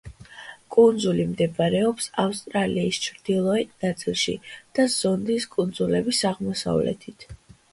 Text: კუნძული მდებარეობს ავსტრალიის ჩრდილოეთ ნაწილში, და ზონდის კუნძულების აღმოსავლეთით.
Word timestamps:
კუნძული 0.75 1.25
მდებარეობს 1.33 2.07
ავსტრალიის 2.23 2.99
ჩრდილოეთ 3.03 3.87
ნაწილში, 3.87 4.35
და 4.79 4.87
ზონდის 4.95 5.47
კუნძულების 5.57 6.25
აღმოსავლეთით. 6.33 7.29